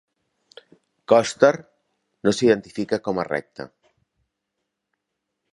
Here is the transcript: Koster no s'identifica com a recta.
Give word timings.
Koster 1.13 1.51
no 2.25 2.35
s'identifica 2.37 3.01
com 3.09 3.23
a 3.25 3.29
recta. 3.31 3.71